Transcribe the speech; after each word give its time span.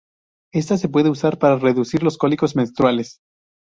Esta 0.51 0.77
se 0.79 0.89
puede 0.89 1.11
usar 1.11 1.37
para 1.37 1.59
reducir 1.59 2.01
los 2.01 2.17
cólicos 2.17 2.55
menstruales. 2.55 3.19